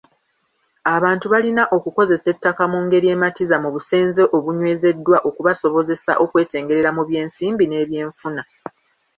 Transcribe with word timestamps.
Abantu 0.95 1.25
balina 1.33 1.63
okukozesa 1.77 2.27
ettaka 2.33 2.63
mu 2.71 2.79
ngeri 2.85 3.07
ematiza 3.15 3.55
mu 3.63 3.69
busenze 3.75 4.21
obunywezeddwa 4.35 5.17
okubasobozesa 5.29 6.11
okwetengerera 6.23 6.89
mu 6.97 7.03
by’ensimbi 7.07 7.65
n’ebyenfuna. 7.67 8.41